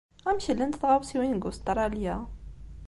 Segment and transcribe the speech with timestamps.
[0.29, 2.15] Amek llant tɣawsiwin deg Ustṛalya?